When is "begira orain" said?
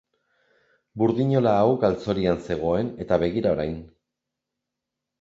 3.27-3.81